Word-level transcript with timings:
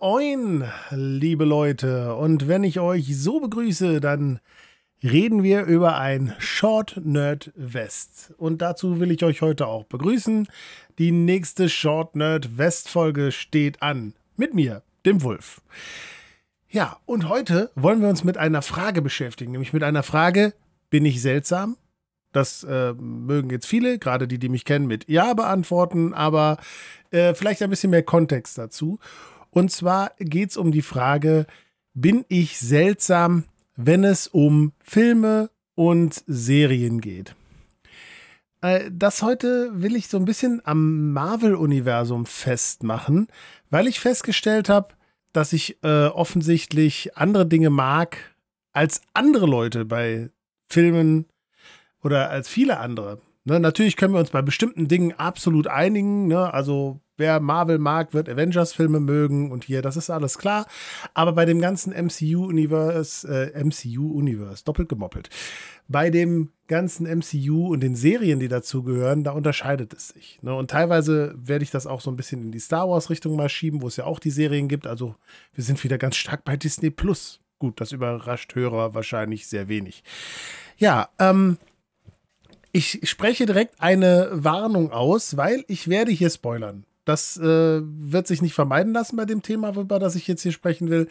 Moin, 0.00 0.64
liebe 0.90 1.44
Leute. 1.44 2.16
Und 2.16 2.48
wenn 2.48 2.64
ich 2.64 2.80
euch 2.80 3.16
so 3.16 3.38
begrüße, 3.38 4.00
dann 4.00 4.40
reden 5.04 5.44
wir 5.44 5.66
über 5.66 5.98
ein 5.98 6.34
Short 6.40 7.00
Nerd 7.04 7.52
West. 7.54 8.34
Und 8.38 8.60
dazu 8.60 8.98
will 8.98 9.12
ich 9.12 9.22
euch 9.22 9.40
heute 9.40 9.68
auch 9.68 9.84
begrüßen. 9.84 10.48
Die 10.98 11.12
nächste 11.12 11.68
Short 11.68 12.16
Nerd 12.16 12.58
West 12.58 12.88
Folge 12.88 13.30
steht 13.30 13.82
an. 13.82 14.14
Mit 14.36 14.52
mir, 14.52 14.82
dem 15.06 15.22
Wolf. 15.22 15.62
Ja, 16.68 16.96
und 17.06 17.28
heute 17.28 17.70
wollen 17.76 18.00
wir 18.00 18.08
uns 18.08 18.24
mit 18.24 18.36
einer 18.36 18.62
Frage 18.62 19.00
beschäftigen, 19.00 19.52
nämlich 19.52 19.72
mit 19.72 19.84
einer 19.84 20.02
Frage, 20.02 20.54
bin 20.90 21.04
ich 21.04 21.22
seltsam? 21.22 21.76
Das 22.34 22.64
äh, 22.64 22.94
mögen 22.94 23.48
jetzt 23.50 23.66
viele, 23.66 24.00
gerade 24.00 24.26
die, 24.26 24.40
die 24.40 24.48
mich 24.48 24.64
kennen, 24.64 24.88
mit 24.88 25.08
Ja 25.08 25.34
beantworten, 25.34 26.12
aber 26.12 26.56
äh, 27.14 27.34
vielleicht 27.34 27.62
ein 27.62 27.70
bisschen 27.70 27.90
mehr 27.90 28.02
Kontext 28.02 28.58
dazu. 28.58 28.98
Und 29.50 29.70
zwar 29.70 30.12
geht 30.18 30.50
es 30.50 30.56
um 30.56 30.72
die 30.72 30.82
Frage, 30.82 31.46
bin 31.94 32.24
ich 32.28 32.58
seltsam, 32.58 33.44
wenn 33.76 34.04
es 34.04 34.26
um 34.26 34.72
Filme 34.80 35.50
und 35.76 36.22
Serien 36.26 37.00
geht? 37.00 37.34
Äh, 38.60 38.90
das 38.92 39.22
heute 39.22 39.70
will 39.74 39.94
ich 39.94 40.08
so 40.08 40.16
ein 40.16 40.24
bisschen 40.24 40.60
am 40.64 41.12
Marvel-Universum 41.12 42.26
festmachen, 42.26 43.28
weil 43.70 43.86
ich 43.86 44.00
festgestellt 44.00 44.68
habe, 44.68 44.88
dass 45.32 45.52
ich 45.52 45.82
äh, 45.82 46.06
offensichtlich 46.06 47.16
andere 47.16 47.46
Dinge 47.46 47.70
mag 47.70 48.18
als 48.72 49.02
andere 49.12 49.46
Leute 49.46 49.84
bei 49.84 50.30
Filmen 50.68 51.26
oder 52.02 52.30
als 52.30 52.48
viele 52.48 52.78
andere. 52.78 53.20
Ne, 53.46 53.60
natürlich 53.60 53.96
können 53.96 54.14
wir 54.14 54.20
uns 54.20 54.30
bei 54.30 54.40
bestimmten 54.40 54.88
Dingen 54.88 55.12
absolut 55.12 55.66
einigen. 55.66 56.28
Ne? 56.28 56.52
Also 56.54 57.00
wer 57.18 57.40
Marvel 57.40 57.78
mag, 57.78 58.14
wird 58.14 58.26
Avengers-Filme 58.28 59.00
mögen 59.00 59.52
und 59.52 59.64
hier, 59.64 59.82
das 59.82 59.98
ist 59.98 60.08
alles 60.08 60.38
klar. 60.38 60.66
Aber 61.12 61.32
bei 61.32 61.44
dem 61.44 61.60
ganzen 61.60 61.92
MCU-Universe, 61.92 63.28
äh, 63.28 63.62
MCU-Universe, 63.62 64.64
doppelt 64.64 64.88
gemoppelt, 64.88 65.28
bei 65.88 66.08
dem 66.08 66.52
ganzen 66.68 67.06
MCU 67.06 67.68
und 67.68 67.80
den 67.80 67.94
Serien, 67.94 68.40
die 68.40 68.48
dazugehören, 68.48 69.24
da 69.24 69.32
unterscheidet 69.32 69.92
es 69.92 70.08
sich. 70.08 70.38
Ne? 70.40 70.54
Und 70.54 70.70
teilweise 70.70 71.34
werde 71.36 71.64
ich 71.64 71.70
das 71.70 71.86
auch 71.86 72.00
so 72.00 72.10
ein 72.10 72.16
bisschen 72.16 72.42
in 72.42 72.50
die 72.50 72.58
Star 72.60 72.88
Wars-Richtung 72.88 73.36
mal 73.36 73.50
schieben, 73.50 73.82
wo 73.82 73.88
es 73.88 73.96
ja 73.96 74.04
auch 74.04 74.20
die 74.20 74.30
Serien 74.30 74.68
gibt. 74.68 74.86
Also 74.86 75.16
wir 75.52 75.64
sind 75.64 75.84
wieder 75.84 75.98
ganz 75.98 76.16
stark 76.16 76.44
bei 76.44 76.56
Disney 76.56 76.88
Plus. 76.88 77.40
Gut, 77.58 77.78
das 77.78 77.92
überrascht 77.92 78.54
Hörer 78.54 78.94
wahrscheinlich 78.94 79.46
sehr 79.46 79.68
wenig. 79.68 80.02
Ja, 80.78 81.10
ähm, 81.18 81.58
ich 82.74 83.08
spreche 83.08 83.46
direkt 83.46 83.80
eine 83.80 84.30
Warnung 84.32 84.90
aus, 84.90 85.36
weil 85.36 85.64
ich 85.68 85.86
werde 85.86 86.10
hier 86.10 86.28
spoilern. 86.28 86.84
Das 87.04 87.36
äh, 87.36 87.80
wird 87.82 88.26
sich 88.26 88.42
nicht 88.42 88.54
vermeiden 88.54 88.92
lassen 88.92 89.16
bei 89.16 89.26
dem 89.26 89.42
Thema, 89.42 89.76
über 89.76 90.00
das 90.00 90.16
ich 90.16 90.26
jetzt 90.26 90.42
hier 90.42 90.50
sprechen 90.50 90.90
will. 90.90 91.08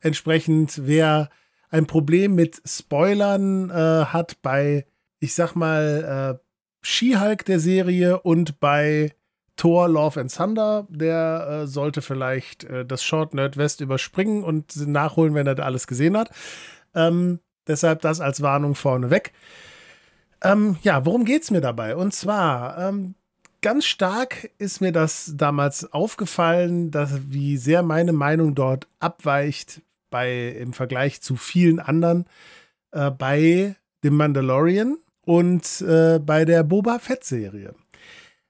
Entsprechend, 0.00 0.80
wer 0.86 1.28
ein 1.68 1.86
Problem 1.86 2.34
mit 2.34 2.62
Spoilern 2.64 3.68
äh, 3.68 4.06
hat 4.06 4.40
bei, 4.40 4.86
ich 5.20 5.34
sag 5.34 5.54
mal, 5.54 6.38
äh, 6.40 6.44
She-Hulk 6.80 7.44
der 7.44 7.60
Serie 7.60 8.20
und 8.20 8.58
bei 8.58 9.12
Thor 9.56 9.88
Love 9.88 10.20
and 10.20 10.34
Thunder, 10.34 10.86
der 10.88 11.64
äh, 11.64 11.66
sollte 11.66 12.00
vielleicht 12.00 12.64
äh, 12.64 12.86
das 12.86 13.04
Short 13.04 13.34
Nerdwest 13.34 13.82
überspringen 13.82 14.42
und 14.42 14.74
nachholen, 14.86 15.34
wenn 15.34 15.46
er 15.46 15.54
da 15.54 15.64
alles 15.64 15.86
gesehen 15.86 16.16
hat. 16.16 16.30
Ähm, 16.94 17.40
deshalb 17.66 18.00
das 18.00 18.20
als 18.20 18.40
Warnung 18.40 18.74
vorneweg. 18.74 19.32
Ähm, 20.44 20.76
ja, 20.82 21.04
worum 21.04 21.24
geht 21.24 21.42
es 21.42 21.50
mir 21.50 21.60
dabei? 21.60 21.96
Und 21.96 22.12
zwar, 22.14 22.78
ähm, 22.78 23.14
ganz 23.62 23.86
stark 23.86 24.50
ist 24.58 24.80
mir 24.80 24.92
das 24.92 25.32
damals 25.36 25.92
aufgefallen, 25.92 26.90
dass 26.90 27.30
wie 27.30 27.56
sehr 27.56 27.82
meine 27.82 28.12
Meinung 28.12 28.54
dort 28.54 28.86
abweicht 29.00 29.80
bei 30.10 30.48
im 30.48 30.74
Vergleich 30.74 31.22
zu 31.22 31.36
vielen 31.36 31.80
anderen 31.80 32.26
äh, 32.92 33.10
bei 33.10 33.74
dem 34.04 34.16
Mandalorian 34.16 34.98
und 35.22 35.80
äh, 35.80 36.18
bei 36.18 36.44
der 36.44 36.62
Boba 36.62 36.98
Fett 36.98 37.24
Serie. 37.24 37.74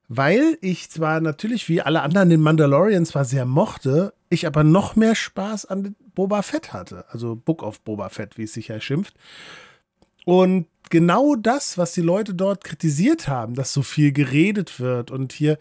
Weil 0.08 0.58
ich 0.60 0.90
zwar 0.90 1.20
natürlich 1.20 1.68
wie 1.68 1.80
alle 1.80 2.02
anderen 2.02 2.28
den 2.28 2.42
Mandalorian 2.42 3.06
zwar 3.06 3.24
sehr 3.24 3.46
mochte, 3.46 4.12
ich 4.28 4.46
aber 4.46 4.64
noch 4.64 4.96
mehr 4.96 5.14
Spaß 5.14 5.66
an 5.66 5.94
Boba 6.14 6.42
Fett 6.42 6.72
hatte, 6.72 7.04
also 7.08 7.36
Book 7.36 7.62
of 7.62 7.80
Boba 7.80 8.08
Fett, 8.08 8.36
wie 8.36 8.42
es 8.42 8.52
sich 8.52 8.68
ja 8.68 8.80
schimpft. 8.80 9.14
Und 10.24 10.66
genau 10.90 11.34
das, 11.34 11.78
was 11.78 11.92
die 11.92 12.00
Leute 12.00 12.34
dort 12.34 12.64
kritisiert 12.64 13.28
haben, 13.28 13.54
dass 13.54 13.72
so 13.72 13.82
viel 13.82 14.12
geredet 14.12 14.80
wird 14.80 15.10
und 15.10 15.32
hier 15.32 15.58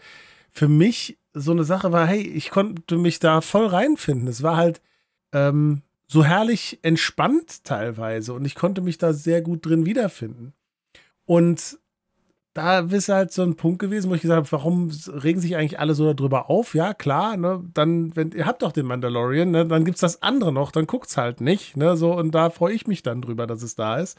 für 0.50 0.68
mich 0.68 1.18
so 1.32 1.50
eine 1.50 1.64
Sache 1.64 1.92
war, 1.92 2.06
hey, 2.06 2.20
ich 2.20 2.50
konnte 2.50 2.96
mich 2.96 3.18
da 3.18 3.40
voll 3.40 3.66
reinfinden. 3.66 4.28
Es 4.28 4.42
war 4.42 4.56
halt 4.56 4.80
ähm, 5.32 5.82
so 6.06 6.24
herrlich 6.24 6.78
entspannt 6.82 7.64
teilweise 7.64 8.32
und 8.32 8.44
ich 8.44 8.54
konnte 8.54 8.80
mich 8.80 8.98
da 8.98 9.12
sehr 9.12 9.42
gut 9.42 9.66
drin 9.66 9.84
wiederfinden. 9.84 10.52
Und 11.26 11.78
da 12.54 12.78
ist 12.78 13.08
halt 13.08 13.32
so 13.32 13.42
ein 13.42 13.56
Punkt 13.56 13.80
gewesen, 13.80 14.10
wo 14.10 14.14
ich 14.14 14.22
gesagt 14.22 14.46
habe, 14.46 14.52
warum 14.52 14.90
regen 15.08 15.40
sich 15.40 15.56
eigentlich 15.56 15.80
alle 15.80 15.94
so 15.94 16.12
darüber 16.12 16.48
auf? 16.48 16.74
Ja, 16.74 16.94
klar, 16.94 17.36
ne, 17.36 17.64
dann, 17.74 18.14
wenn, 18.14 18.30
ihr 18.30 18.46
habt 18.46 18.62
doch 18.62 18.70
den 18.70 18.86
Mandalorian, 18.86 19.50
ne, 19.50 19.66
dann 19.66 19.86
es 19.86 20.00
das 20.00 20.22
andere 20.22 20.52
noch, 20.52 20.70
dann 20.70 20.86
guckt's 20.86 21.16
halt 21.16 21.40
nicht, 21.40 21.76
ne, 21.76 21.96
so, 21.96 22.14
und 22.14 22.32
da 22.32 22.50
freue 22.50 22.74
ich 22.74 22.86
mich 22.86 23.02
dann 23.02 23.22
drüber, 23.22 23.48
dass 23.48 23.62
es 23.62 23.74
da 23.74 23.96
ist. 23.96 24.16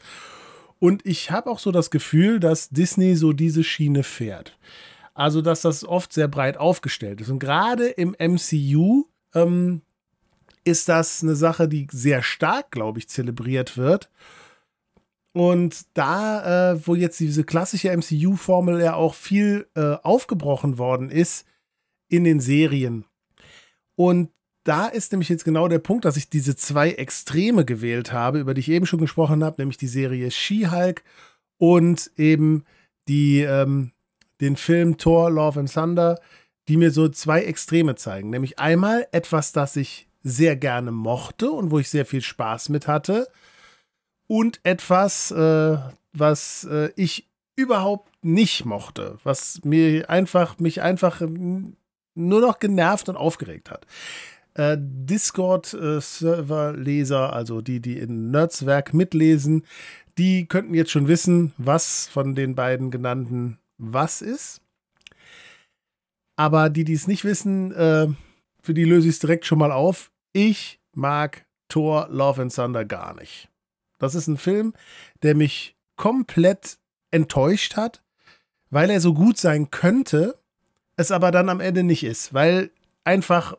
Und 0.78 1.04
ich 1.06 1.30
habe 1.30 1.50
auch 1.50 1.58
so 1.58 1.72
das 1.72 1.90
Gefühl, 1.90 2.38
dass 2.38 2.68
Disney 2.68 3.16
so 3.16 3.32
diese 3.32 3.64
Schiene 3.64 4.02
fährt. 4.02 4.58
Also, 5.14 5.40
dass 5.40 5.62
das 5.62 5.82
oft 5.82 6.12
sehr 6.12 6.28
breit 6.28 6.58
aufgestellt 6.58 7.22
ist. 7.22 7.30
Und 7.30 7.38
gerade 7.38 7.88
im 7.88 8.14
MCU 8.18 9.06
ähm, 9.34 9.80
ist 10.64 10.90
das 10.90 11.22
eine 11.22 11.36
Sache, 11.36 11.68
die 11.68 11.86
sehr 11.90 12.22
stark, 12.22 12.70
glaube 12.70 12.98
ich, 12.98 13.08
zelebriert 13.08 13.78
wird. 13.78 14.10
Und 15.36 15.84
da, 15.92 16.72
äh, 16.72 16.86
wo 16.86 16.94
jetzt 16.94 17.20
diese 17.20 17.44
klassische 17.44 17.94
MCU-Formel 17.94 18.80
ja 18.80 18.94
auch 18.94 19.12
viel 19.12 19.68
äh, 19.74 19.96
aufgebrochen 20.02 20.78
worden 20.78 21.10
ist 21.10 21.44
in 22.08 22.24
den 22.24 22.40
Serien. 22.40 23.04
Und 23.96 24.30
da 24.64 24.86
ist 24.86 25.12
nämlich 25.12 25.28
jetzt 25.28 25.44
genau 25.44 25.68
der 25.68 25.78
Punkt, 25.78 26.06
dass 26.06 26.16
ich 26.16 26.30
diese 26.30 26.56
zwei 26.56 26.92
Extreme 26.92 27.66
gewählt 27.66 28.14
habe, 28.14 28.38
über 28.40 28.54
die 28.54 28.60
ich 28.60 28.70
eben 28.70 28.86
schon 28.86 28.98
gesprochen 28.98 29.44
habe, 29.44 29.60
nämlich 29.60 29.76
die 29.76 29.88
Serie 29.88 30.30
She-Hulk 30.30 31.04
und 31.58 32.10
eben 32.16 32.64
die, 33.06 33.42
ähm, 33.42 33.92
den 34.40 34.56
Film 34.56 34.96
Thor, 34.96 35.30
Love 35.30 35.60
and 35.60 35.70
Thunder, 35.70 36.18
die 36.66 36.78
mir 36.78 36.90
so 36.90 37.10
zwei 37.10 37.42
Extreme 37.42 37.96
zeigen. 37.96 38.30
Nämlich 38.30 38.58
einmal 38.58 39.06
etwas, 39.12 39.52
das 39.52 39.76
ich 39.76 40.08
sehr 40.22 40.56
gerne 40.56 40.92
mochte 40.92 41.50
und 41.50 41.70
wo 41.70 41.78
ich 41.78 41.90
sehr 41.90 42.06
viel 42.06 42.22
Spaß 42.22 42.70
mit 42.70 42.88
hatte. 42.88 43.28
Und 44.26 44.60
etwas, 44.64 45.30
äh, 45.30 45.78
was 46.12 46.64
äh, 46.64 46.90
ich 46.96 47.28
überhaupt 47.54 48.10
nicht 48.22 48.64
mochte, 48.64 49.18
was 49.24 49.60
mir 49.64 50.10
einfach, 50.10 50.58
mich 50.58 50.82
einfach 50.82 51.20
nur 51.20 52.40
noch 52.40 52.58
genervt 52.58 53.08
und 53.08 53.16
aufgeregt 53.16 53.70
hat 53.70 53.86
äh, 54.56 54.76
Discord-Server-Leser, 54.78 57.32
also 57.32 57.60
die, 57.60 57.80
die 57.80 57.98
in 57.98 58.30
Nerdswerk 58.30 58.94
mitlesen, 58.94 59.64
die 60.18 60.46
könnten 60.46 60.74
jetzt 60.74 60.90
schon 60.90 61.08
wissen, 61.08 61.52
was 61.58 62.08
von 62.08 62.34
den 62.34 62.54
beiden 62.54 62.90
genannten 62.90 63.58
was 63.78 64.22
ist. 64.22 64.62
Aber 66.36 66.70
die, 66.70 66.84
die 66.84 66.94
es 66.94 67.06
nicht 67.06 67.24
wissen, 67.24 67.72
äh, 67.72 68.08
für 68.62 68.72
die 68.74 68.84
löse 68.84 69.08
ich 69.08 69.14
es 69.14 69.20
direkt 69.20 69.46
schon 69.46 69.58
mal 69.58 69.72
auf. 69.72 70.10
Ich 70.32 70.80
mag 70.92 71.46
Thor 71.68 72.08
Love 72.10 72.42
and 72.42 72.54
Thunder 72.54 72.84
gar 72.84 73.14
nicht. 73.14 73.48
Das 73.98 74.14
ist 74.14 74.26
ein 74.26 74.36
Film, 74.36 74.74
der 75.22 75.34
mich 75.34 75.76
komplett 75.96 76.78
enttäuscht 77.10 77.76
hat, 77.76 78.02
weil 78.70 78.90
er 78.90 79.00
so 79.00 79.14
gut 79.14 79.38
sein 79.38 79.70
könnte, 79.70 80.38
es 80.96 81.10
aber 81.10 81.30
dann 81.30 81.48
am 81.48 81.60
Ende 81.60 81.82
nicht 81.82 82.04
ist, 82.04 82.34
weil 82.34 82.70
einfach 83.04 83.56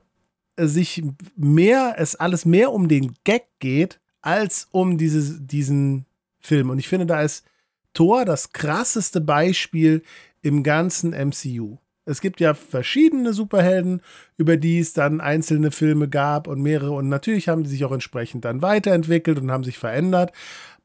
sich 0.60 1.04
mehr, 1.36 1.96
es 1.98 2.16
alles 2.16 2.46
mehr 2.46 2.72
um 2.72 2.88
den 2.88 3.16
Gag 3.24 3.46
geht, 3.60 4.00
als 4.22 4.68
um 4.72 4.98
dieses, 4.98 5.46
diesen 5.46 6.06
Film. 6.40 6.70
Und 6.70 6.80
ich 6.80 6.88
finde, 6.88 7.06
da 7.06 7.22
ist 7.22 7.46
Thor 7.94 8.26
das 8.26 8.52
krasseste 8.52 9.22
Beispiel 9.22 10.04
im 10.42 10.64
ganzen 10.64 11.12
MCU. 11.12 11.78
Es 12.08 12.22
gibt 12.22 12.40
ja 12.40 12.54
verschiedene 12.54 13.34
Superhelden, 13.34 14.02
über 14.38 14.56
die 14.56 14.80
es 14.80 14.94
dann 14.94 15.20
einzelne 15.20 15.72
Filme 15.72 16.08
gab 16.08 16.48
und 16.48 16.62
mehrere. 16.62 16.92
Und 16.92 17.10
natürlich 17.10 17.50
haben 17.50 17.64
die 17.64 17.70
sich 17.70 17.84
auch 17.84 17.92
entsprechend 17.92 18.46
dann 18.46 18.62
weiterentwickelt 18.62 19.38
und 19.40 19.52
haben 19.52 19.66
sich 19.66 19.78
verändert. 19.78 20.32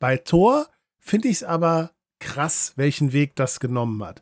Bei 0.00 0.16
Thor 0.16 0.66
finde 0.98 1.28
ich 1.28 1.36
es 1.36 1.44
aber 1.44 1.92
krass, 2.18 2.72
welchen 2.76 3.12
Weg 3.12 3.36
das 3.36 3.60
genommen 3.60 4.02
hat. 4.04 4.20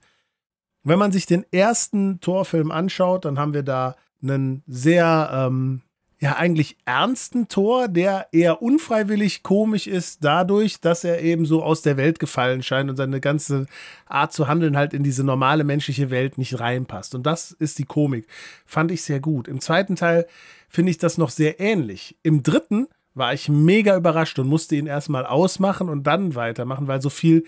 Wenn 0.83 0.99
man 0.99 1.11
sich 1.11 1.25
den 1.25 1.45
ersten 1.51 2.21
Thor-Film 2.21 2.71
anschaut, 2.71 3.25
dann 3.25 3.39
haben 3.39 3.55
wir 3.55 3.63
da 3.63 3.97
einen 4.23 4.63
sehr, 4.67 5.31
ähm, 5.33 5.81
ja, 6.23 6.37
eigentlich 6.37 6.77
ernsten 6.85 7.49
Tor, 7.49 7.89
der 7.89 8.29
eher 8.33 8.61
unfreiwillig 8.61 9.43
komisch 9.43 9.87
ist, 9.87 10.23
dadurch, 10.23 10.79
dass 10.81 11.03
er 11.03 11.23
eben 11.23 11.47
so 11.47 11.63
aus 11.63 11.81
der 11.81 11.97
Welt 11.97 12.19
gefallen 12.19 12.63
scheint 12.63 12.91
und 12.91 12.97
seine 12.97 13.21
ganze 13.21 13.67
Art 14.05 14.35
zu 14.35 14.47
handeln 14.47 14.77
halt 14.77 14.93
in 14.93 15.03
diese 15.03 15.25
normale 15.25 15.65
menschliche 15.65 16.11
Welt 16.11 16.37
nicht 16.37 16.61
reinpasst. 16.61 17.15
Und 17.15 17.25
das 17.25 17.53
ist 17.53 17.79
die 17.79 17.87
Komik. 17.87 18.27
Fand 18.67 18.91
ich 18.91 19.03
sehr 19.03 19.19
gut. 19.19 19.49
Im 19.49 19.61
zweiten 19.61 19.97
Teil 19.97 20.27
finde 20.69 20.91
ich 20.91 20.99
das 20.99 21.17
noch 21.17 21.31
sehr 21.31 21.59
ähnlich. 21.59 22.19
Im 22.23 22.43
dritten 22.43 22.89
war 23.15 23.33
ich 23.33 23.49
mega 23.49 23.97
überrascht 23.97 24.39
und 24.39 24.47
musste 24.47 24.77
ihn 24.77 24.87
erstmal 24.87 25.25
ausmachen 25.25 25.89
und 25.89 26.07
dann 26.07 26.35
weitermachen, 26.35 26.87
weil 26.87 27.01
so 27.01 27.09
viel 27.09 27.45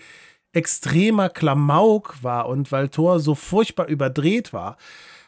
extremer 0.51 1.29
Klamauk 1.29 2.15
war 2.23 2.47
und 2.47 2.71
weil 2.71 2.89
Thor 2.89 3.19
so 3.19 3.35
furchtbar 3.35 3.87
überdreht 3.87 4.51
war. 4.51 4.77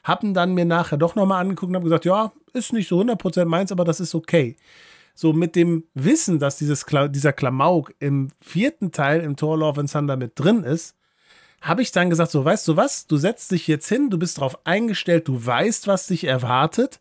Haben 0.05 0.33
dann 0.35 0.53
mir 0.53 0.65
nachher 0.65 0.97
doch 0.97 1.15
nochmal 1.15 1.41
angeguckt 1.41 1.71
und 1.71 1.75
haben 1.75 1.83
gesagt, 1.83 2.05
ja, 2.05 2.31
ist 2.53 2.71
nicht 2.71 2.87
so 2.87 3.01
100% 3.01 3.45
meins, 3.45 3.71
aber 3.71 3.83
das 3.83 3.99
ist 3.99 4.15
okay. 4.15 4.55
So 5.15 5.33
mit 5.33 5.55
dem 5.55 5.85
Wissen, 5.95 6.39
dass 6.39 6.57
dieses, 6.57 6.85
dieser 7.09 7.33
Klamauk 7.33 7.93
im 7.99 8.29
vierten 8.39 8.91
Teil 8.91 9.21
im 9.21 9.35
Thor 9.35 9.57
Love 9.57 9.81
and 9.81 9.91
Thunder 9.91 10.15
mit 10.15 10.33
drin 10.35 10.63
ist, 10.63 10.95
habe 11.61 11.81
ich 11.81 11.91
dann 11.91 12.11
gesagt, 12.11 12.29
so 12.29 12.45
weißt 12.45 12.67
du 12.67 12.77
was, 12.77 13.07
du 13.07 13.17
setzt 13.17 13.51
dich 13.51 13.67
jetzt 13.67 13.89
hin, 13.89 14.11
du 14.11 14.19
bist 14.19 14.37
darauf 14.37 14.65
eingestellt, 14.67 15.27
du 15.27 15.43
weißt, 15.43 15.87
was 15.87 16.05
dich 16.05 16.25
erwartet. 16.25 16.99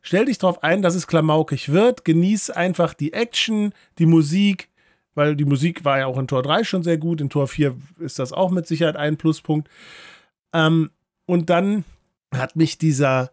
Stell 0.00 0.24
dich 0.24 0.38
darauf 0.38 0.62
ein, 0.62 0.80
dass 0.80 0.94
es 0.94 1.06
klamaukig 1.06 1.70
wird, 1.70 2.04
genieß 2.04 2.50
einfach 2.50 2.94
die 2.94 3.12
Action, 3.12 3.74
die 3.98 4.06
Musik, 4.06 4.70
weil 5.14 5.36
die 5.36 5.44
Musik 5.44 5.84
war 5.84 5.98
ja 5.98 6.06
auch 6.06 6.18
in 6.18 6.26
Tor 6.26 6.42
3 6.42 6.64
schon 6.64 6.82
sehr 6.82 6.96
gut, 6.96 7.20
in 7.20 7.28
Tor 7.28 7.46
4 7.48 7.76
ist 7.98 8.18
das 8.18 8.32
auch 8.32 8.50
mit 8.50 8.66
Sicherheit 8.66 8.96
ein 8.96 9.18
Pluspunkt. 9.18 9.68
Ähm, 10.54 10.90
und 11.26 11.50
dann 11.50 11.84
hat 12.32 12.56
mich 12.56 12.78
dieser 12.78 13.30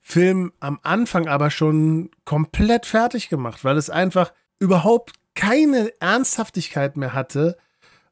Film 0.00 0.52
am 0.60 0.80
Anfang 0.82 1.28
aber 1.28 1.50
schon 1.50 2.10
komplett 2.24 2.86
fertig 2.86 3.28
gemacht, 3.28 3.64
weil 3.64 3.76
es 3.76 3.90
einfach 3.90 4.32
überhaupt 4.58 5.12
keine 5.34 5.92
Ernsthaftigkeit 6.00 6.96
mehr 6.96 7.14
hatte 7.14 7.56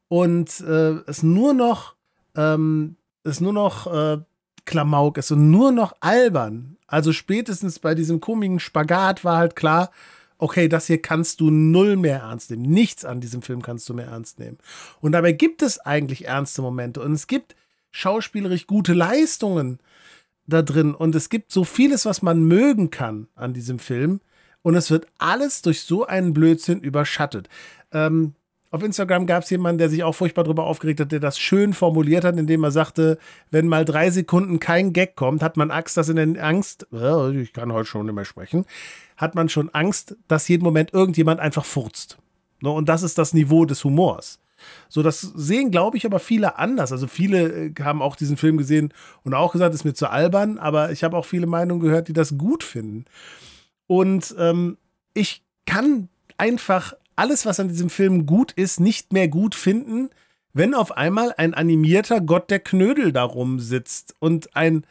und 0.09 0.61
äh, 0.61 1.01
es 1.07 1.23
nur 1.23 1.53
noch 1.53 1.95
ähm, 2.37 2.97
es 3.25 3.41
nur 3.41 3.53
noch 3.53 3.87
äh, 3.87 4.19
Klamauk 4.65 5.19
ist 5.19 5.31
und 5.33 5.51
nur 5.51 5.73
noch 5.73 5.97
albern. 6.01 6.77
Also 6.87 7.13
spätestens 7.13 7.79
bei 7.79 7.95
diesem 7.95 8.21
komischen 8.21 8.61
Spagat 8.61 9.25
war 9.25 9.39
halt 9.39 9.57
klar, 9.57 9.91
okay, 10.39 10.69
das 10.69 10.87
hier 10.87 11.03
kannst 11.03 11.41
du 11.41 11.51
null 11.51 11.97
mehr 11.97 12.21
ernst 12.21 12.51
nehmen. 12.51 12.63
Nichts 12.63 13.05
an 13.05 13.21
diesem 13.21 13.43
Film 13.43 13.63
kannst 13.63 13.89
du 13.89 13.95
mehr 13.95 14.07
ernst 14.07 14.39
nehmen. 14.39 14.59
Und 15.01 15.13
dabei 15.13 15.33
gibt 15.33 15.63
es 15.63 15.79
eigentlich 15.79 16.27
ernste 16.27 16.63
Momente 16.63 17.01
und 17.03 17.13
es 17.13 17.27
gibt 17.27 17.55
schauspielerisch 17.91 18.67
gute 18.67 18.93
Leistungen 18.93 19.79
da 20.47 20.63
drin 20.63 20.95
und 20.95 21.15
es 21.15 21.29
gibt 21.29 21.53
so 21.53 21.65
vieles, 21.65 22.07
was 22.07 22.23
man 22.23 22.43
mögen 22.43 22.91
kann 22.91 23.29
an 23.35 23.53
diesem 23.53 23.79
Film 23.79 24.21
und 24.63 24.75
es 24.75 24.91
wird 24.91 25.07
alles 25.19 25.63
durch 25.63 25.83
so 25.83 26.07
einen 26.07 26.33
Blödsinn 26.33 26.81
überschattet. 26.81 27.49
Ähm, 27.93 28.35
auf 28.73 28.85
Instagram 28.85 29.27
gab 29.27 29.43
es 29.43 29.51
jemanden, 29.51 29.79
der 29.79 29.89
sich 29.89 30.05
auch 30.05 30.15
furchtbar 30.15 30.45
darüber 30.45 30.65
aufgeregt 30.65 31.01
hat, 31.01 31.11
der 31.11 31.19
das 31.19 31.39
schön 31.39 31.75
formuliert 31.75 32.25
hat, 32.25 32.39
indem 32.39 32.63
er 32.63 32.71
sagte, 32.71 33.19
wenn 33.51 33.67
mal 33.67 33.85
drei 33.85 34.11
Sekunden 34.11 34.61
kein 34.61 34.93
Gag 34.93 35.17
kommt, 35.17 35.43
hat 35.43 35.57
man 35.57 35.73
Angst, 35.73 35.97
dass 35.97 36.09
in 36.09 36.17
den 36.17 36.39
Angst, 36.39 36.87
ich 37.35 37.53
kann 37.53 37.73
heute 37.73 37.89
schon 37.89 38.07
nicht 38.07 38.15
mehr 38.15 38.25
sprechen, 38.25 38.65
hat 39.17 39.35
man 39.35 39.49
schon 39.49 39.71
Angst, 39.71 40.17
dass 40.29 40.47
jeden 40.47 40.63
Moment 40.63 40.95
irgendjemand 40.95 41.41
einfach 41.41 41.65
furzt. 41.65 42.19
Ne, 42.61 42.71
und 42.71 42.89
das 42.89 43.03
ist 43.03 43.19
das 43.19 43.35
Niveau 43.35 43.65
des 43.65 43.83
Humors. 43.83 44.39
So, 44.89 45.03
das 45.03 45.21
sehen, 45.21 45.71
glaube 45.71 45.97
ich, 45.97 46.07
aber 46.07 46.19
viele 46.19 46.59
anders. 46.59 46.93
Also 46.93 47.07
viele 47.07 47.67
äh, 47.67 47.75
haben 47.81 48.03
auch 48.03 48.17
diesen 48.17 48.37
Film 48.37 48.57
gesehen 48.57 48.93
und 49.23 49.35
auch 49.35 49.53
gesagt, 49.53 49.75
ist 49.75 49.85
mir 49.85 49.95
zu 49.95 50.11
albern, 50.11 50.59
aber 50.59 50.93
ich 50.93 51.05
habe 51.05 51.17
auch 51.17 51.25
viele 51.25 51.47
Meinungen 51.47 51.81
gehört, 51.81 52.09
die 52.09 52.12
das 52.12 52.39
gut 52.39 52.62
finden. 52.62 53.05
Und 53.87 54.35
ähm, 54.39 54.79
ich 55.15 55.43
kann 55.67 56.09
einfach 56.39 56.95
alles, 57.17 57.45
was 57.45 57.61
an 57.61 57.69
diesem 57.69 57.91
Film 57.91 58.27
gut 58.27 58.53
ist, 58.53 58.81
nicht 58.81 59.12
mehr 59.12 59.29
gut 59.29 59.55
finden, 59.55 60.11
wenn 60.53 60.75
auf 60.75 60.97
einmal 60.97 61.35
ein 61.37 61.55
animierter 61.55 62.21
Gott 62.21 62.51
der 62.51 62.61
Knödel 62.61 63.12
darum 63.12 63.61
sitzt 63.61 64.15
und 64.19 64.57
ein 64.57 64.85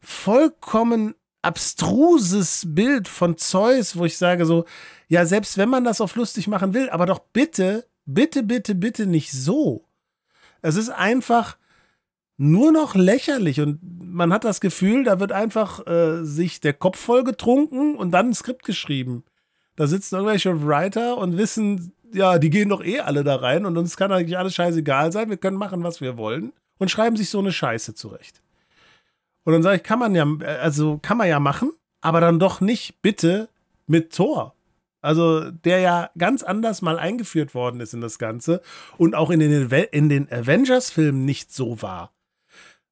vollkommen 0.00 1.14
abstruses 1.42 2.64
Bild 2.68 3.08
von 3.08 3.36
Zeus, 3.36 3.96
wo 3.96 4.04
ich 4.04 4.16
sage 4.16 4.46
so, 4.46 4.64
ja, 5.08 5.26
selbst 5.26 5.58
wenn 5.58 5.68
man 5.68 5.84
das 5.84 6.00
auf 6.00 6.14
lustig 6.14 6.46
machen 6.46 6.72
will, 6.72 6.88
aber 6.90 7.06
doch 7.06 7.18
bitte, 7.18 7.86
bitte, 8.06 8.42
bitte, 8.42 8.74
bitte 8.74 9.06
nicht 9.06 9.32
so. 9.32 9.84
Es 10.60 10.76
ist 10.76 10.90
einfach 10.90 11.56
nur 12.36 12.72
noch 12.72 12.94
lächerlich 12.94 13.60
und 13.60 13.78
man 13.82 14.32
hat 14.32 14.44
das 14.44 14.60
Gefühl, 14.60 15.04
da 15.04 15.20
wird 15.20 15.32
einfach 15.32 15.86
äh, 15.86 16.24
sich 16.24 16.60
der 16.60 16.72
Kopf 16.72 16.98
voll 16.98 17.24
getrunken 17.24 17.96
und 17.96 18.10
dann 18.10 18.30
ein 18.30 18.34
Skript 18.34 18.64
geschrieben. 18.64 19.24
Da 19.76 19.86
sitzen 19.86 20.16
irgendwelche 20.16 20.66
Writer 20.66 21.18
und 21.18 21.38
wissen, 21.38 21.92
ja, 22.12 22.38
die 22.38 22.50
gehen 22.50 22.68
doch 22.68 22.84
eh 22.84 23.00
alle 23.00 23.24
da 23.24 23.36
rein 23.36 23.64
und 23.64 23.78
uns 23.78 23.96
kann 23.96 24.12
eigentlich 24.12 24.38
alles 24.38 24.54
scheißegal 24.54 25.12
sein. 25.12 25.30
Wir 25.30 25.36
können 25.36 25.56
machen, 25.56 25.82
was 25.82 26.00
wir 26.00 26.16
wollen 26.16 26.52
und 26.78 26.90
schreiben 26.90 27.16
sich 27.16 27.30
so 27.30 27.38
eine 27.38 27.52
Scheiße 27.52 27.94
zurecht. 27.94 28.42
Und 29.44 29.52
dann 29.52 29.62
sage 29.62 29.76
ich, 29.76 29.82
kann 29.82 29.98
man 29.98 30.14
ja, 30.14 30.26
also 30.60 30.98
kann 30.98 31.18
man 31.18 31.28
ja 31.28 31.40
machen, 31.40 31.70
aber 32.00 32.20
dann 32.20 32.38
doch 32.38 32.60
nicht 32.60 33.02
bitte 33.02 33.48
mit 33.86 34.12
Thor. 34.14 34.54
Also, 35.02 35.50
der 35.50 35.80
ja 35.80 36.10
ganz 36.16 36.42
anders 36.42 36.80
mal 36.80 36.98
eingeführt 36.98 37.54
worden 37.54 37.80
ist 37.80 37.92
in 37.92 38.00
das 38.00 38.18
Ganze 38.18 38.62
und 38.96 39.14
auch 39.14 39.30
in 39.30 39.40
den, 39.40 39.70
in 39.90 40.08
den 40.08 40.32
Avengers-Filmen 40.32 41.24
nicht 41.24 41.52
so 41.52 41.82
war. 41.82 42.12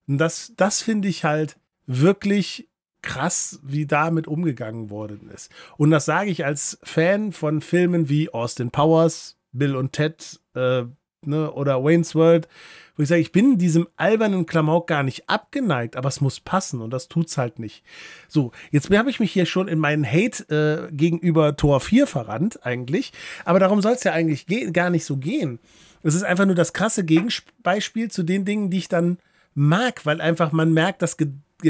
Und 0.07 0.19
das, 0.19 0.53
das 0.57 0.83
finde 0.83 1.09
ich 1.09 1.25
halt 1.25 1.57
wirklich 1.87 2.69
krass, 3.03 3.61
wie 3.63 3.87
damit 3.87 4.27
umgegangen 4.27 4.91
worden 4.91 5.31
ist. 5.31 5.51
Und 5.77 5.91
das 5.91 6.05
sage 6.05 6.31
ich 6.31 6.45
als 6.45 6.79
Fan 6.83 7.33
von 7.33 7.63
Filmen 7.63 8.09
wie 8.09 8.33
Austin 8.33 8.71
Powers, 8.71 9.39
Bill 9.53 9.77
und 9.77 9.93
Ted 9.93 10.41
äh, 10.55 10.85
ne, 11.25 11.51
oder 11.53 11.83
Wayne's 11.83 12.15
World, 12.15 12.49
wo 12.97 13.03
ich 13.03 13.09
sage, 13.09 13.21
ich 13.21 13.33
bin 13.33 13.59
diesem 13.59 13.89
albernen 13.97 14.47
Klamauk 14.47 14.87
gar 14.87 15.03
nicht 15.03 15.29
abgeneigt, 15.29 15.97
aber 15.97 16.09
es 16.09 16.21
muss 16.21 16.41
passen 16.41 16.81
und 16.81 16.91
das 16.91 17.09
tut's 17.09 17.39
halt 17.39 17.59
nicht. 17.59 17.83
So, 18.29 18.53
jetzt 18.71 18.91
habe 18.91 19.11
ich 19.11 19.21
mich 19.21 19.33
hier 19.33 19.47
schon 19.47 19.69
in 19.69 19.79
meinen 19.79 20.07
Hate 20.07 20.89
äh, 20.91 20.93
gegenüber 20.93 21.57
Tor 21.57 21.81
4 21.81 22.07
verrannt, 22.07 22.65
eigentlich, 22.65 23.13
aber 23.45 23.59
darum 23.59 23.81
soll 23.81 23.93
es 23.93 24.05
ja 24.05 24.13
eigentlich 24.13 24.47
gar 24.73 24.91
nicht 24.91 25.05
so 25.05 25.17
gehen. 25.17 25.59
Es 26.03 26.15
ist 26.15 26.23
einfach 26.23 26.47
nur 26.47 26.55
das 26.55 26.73
krasse 26.73 27.05
Gegenbeispiel 27.05 28.11
zu 28.11 28.23
den 28.23 28.45
Dingen, 28.45 28.71
die 28.71 28.79
ich 28.79 28.89
dann 28.89 29.19
mag, 29.55 30.07
weil 30.07 30.21
einfach 30.21 30.53
man 30.53 30.73
merkt, 30.73 31.03
dass 31.03 31.17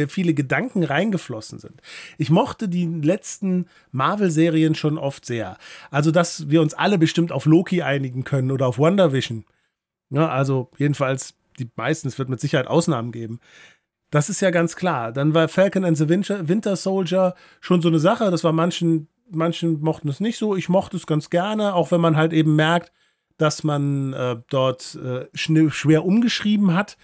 viele 0.09 0.35
Gedanken 0.35 0.85
reingeflossen 0.85 1.59
sind. 1.59 1.81
Ich 2.19 2.31
mochte 2.31 2.69
die 2.69 2.87
letzten 2.87 3.67
Marvel-Serien 3.93 4.75
schon 4.75 4.99
oft 4.99 5.25
sehr. 5.25 5.57
Also, 5.91 6.11
dass 6.11 6.51
wir 6.51 6.63
uns 6.63 6.75
alle 6.75 6.99
bestimmt 6.99 7.33
auf 7.33 7.47
Loki 7.47 7.83
einigen 7.83 8.25
können 8.25 8.51
oder 8.51 8.67
auf 8.67 8.79
WandaVision. 8.79 9.45
Ja, 10.11 10.29
also, 10.29 10.71
jedenfalls 10.79 11.35
die 11.59 11.71
meisten, 11.77 12.09
es 12.09 12.19
wird 12.19 12.29
mit 12.29 12.41
Sicherheit 12.41 12.67
Ausnahmen 12.67 13.13
geben. 13.13 13.41
Das 14.11 14.29
ist 14.29 14.41
ja 14.41 14.51
ganz 14.51 14.75
klar. 14.75 15.13
Dann 15.13 15.35
war 15.35 15.49
Falcon 15.49 15.85
and 15.85 15.97
the 15.97 16.09
Winter 16.09 16.77
Soldier 16.77 17.35
schon 17.61 17.81
so 17.81 17.89
eine 17.89 18.01
Sache. 18.01 18.31
Das 18.31 18.43
war 18.43 18.53
manchen, 18.53 19.09
manchen 19.31 19.81
mochten 19.81 20.09
es 20.09 20.21
nicht 20.21 20.37
so. 20.37 20.57
Ich 20.57 20.69
mochte 20.69 20.97
es 20.97 21.07
ganz 21.07 21.31
gerne, 21.31 21.75
auch 21.75 21.93
wenn 21.93 22.01
man 22.01 22.17
halt 22.17 22.33
eben 22.33 22.57
merkt, 22.57 22.93
dass 23.37 23.63
man 23.63 24.13
äh, 24.13 24.37
dort 24.51 24.97
äh, 24.97 25.27
schwer 25.35 26.05
umgeschrieben 26.05 26.75
hat 26.75 26.97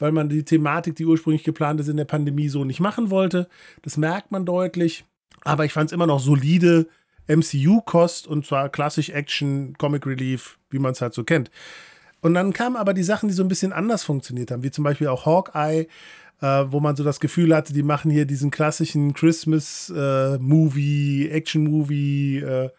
weil 0.00 0.10
man 0.10 0.28
die 0.28 0.44
Thematik, 0.44 0.96
die 0.96 1.06
ursprünglich 1.06 1.44
geplant 1.44 1.78
ist, 1.78 1.88
in 1.88 1.96
der 1.96 2.04
Pandemie 2.04 2.48
so 2.48 2.64
nicht 2.64 2.80
machen 2.80 3.10
wollte. 3.10 3.48
Das 3.82 3.96
merkt 3.96 4.32
man 4.32 4.44
deutlich. 4.44 5.04
Aber 5.42 5.64
ich 5.64 5.72
fand 5.72 5.90
es 5.90 5.94
immer 5.94 6.08
noch 6.08 6.18
solide 6.18 6.88
MCU-Kost 7.28 8.26
und 8.26 8.44
zwar 8.44 8.70
klassisch 8.70 9.10
Action, 9.10 9.74
Comic 9.78 10.04
Relief, 10.06 10.58
wie 10.70 10.80
man 10.80 10.90
es 10.92 11.00
halt 11.00 11.14
so 11.14 11.22
kennt. 11.22 11.52
Und 12.20 12.34
dann 12.34 12.52
kamen 12.52 12.74
aber 12.76 12.92
die 12.92 13.04
Sachen, 13.04 13.28
die 13.28 13.34
so 13.34 13.42
ein 13.42 13.48
bisschen 13.48 13.72
anders 13.72 14.04
funktioniert 14.04 14.50
haben, 14.50 14.62
wie 14.62 14.70
zum 14.70 14.84
Beispiel 14.84 15.08
auch 15.08 15.26
Hawkeye, 15.26 15.86
äh, 16.40 16.64
wo 16.68 16.80
man 16.80 16.96
so 16.96 17.04
das 17.04 17.20
Gefühl 17.20 17.54
hatte, 17.54 17.72
die 17.72 17.82
machen 17.82 18.10
hier 18.10 18.26
diesen 18.26 18.50
klassischen 18.50 19.14
Christmas-Movie, 19.14 21.28
äh, 21.28 21.30
Action-Movie 21.30 22.38
äh, 22.38 22.70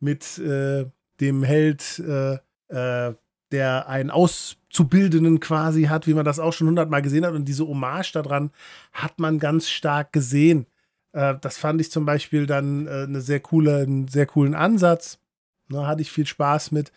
mit 0.00 0.38
äh, 0.38 0.86
dem 1.20 1.42
Held, 1.42 1.98
äh, 1.98 2.38
äh, 2.68 3.14
der 3.52 3.88
einen 3.88 4.10
Auszubildenden 4.10 5.40
quasi 5.40 5.84
hat, 5.84 6.06
wie 6.06 6.14
man 6.14 6.24
das 6.24 6.38
auch 6.38 6.52
schon 6.52 6.68
hundertmal 6.68 7.02
gesehen 7.02 7.24
hat. 7.24 7.34
Und 7.34 7.46
diese 7.46 7.66
Hommage 7.66 8.12
daran 8.12 8.50
hat 8.92 9.18
man 9.18 9.38
ganz 9.38 9.68
stark 9.68 10.12
gesehen. 10.12 10.66
Äh, 11.12 11.34
das 11.40 11.58
fand 11.58 11.80
ich 11.80 11.90
zum 11.90 12.04
Beispiel 12.04 12.46
dann 12.46 12.86
äh, 12.86 13.04
eine 13.04 13.20
sehr 13.20 13.40
coole, 13.40 13.78
einen 13.78 14.08
sehr 14.08 14.26
coolen 14.26 14.54
Ansatz. 14.54 15.18
Da 15.68 15.82
ne, 15.82 15.86
hatte 15.86 16.02
ich 16.02 16.10
viel 16.10 16.26
Spaß 16.26 16.72
mit. 16.72 16.92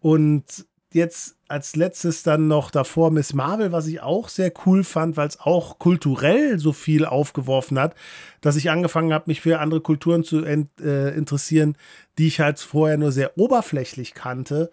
Und 0.00 0.66
jetzt 0.92 1.36
als 1.48 1.76
letztes 1.76 2.22
dann 2.22 2.48
noch 2.48 2.70
davor 2.70 3.10
Miss 3.10 3.34
Marvel, 3.34 3.70
was 3.70 3.86
ich 3.86 4.00
auch 4.00 4.28
sehr 4.28 4.52
cool 4.64 4.82
fand, 4.82 5.16
weil 5.16 5.28
es 5.28 5.38
auch 5.38 5.78
kulturell 5.78 6.58
so 6.58 6.72
viel 6.72 7.04
aufgeworfen 7.04 7.78
hat, 7.78 7.94
dass 8.40 8.56
ich 8.56 8.70
angefangen 8.70 9.12
habe, 9.12 9.24
mich 9.28 9.40
für 9.40 9.60
andere 9.60 9.80
Kulturen 9.80 10.24
zu 10.24 10.44
äh, 10.44 11.16
interessieren, 11.16 11.76
die 12.18 12.26
ich 12.26 12.40
halt 12.40 12.58
vorher 12.58 12.98
nur 12.98 13.12
sehr 13.12 13.38
oberflächlich 13.38 14.14
kannte 14.14 14.70